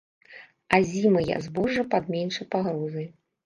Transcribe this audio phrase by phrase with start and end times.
[0.77, 3.11] Азімыя збожжа пад меншай пагрозай.